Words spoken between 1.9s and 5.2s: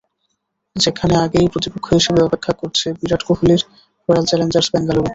হিসেবে অপেক্ষা করছে বিরাট কোহলির রয়্যাল চ্যালেঞ্জার্স বেঙ্গালুরু।